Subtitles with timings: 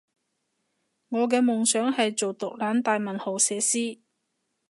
[1.09, 3.99] 我嘅夢想係做毒撚大文豪寫詩